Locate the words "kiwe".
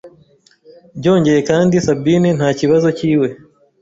2.97-3.27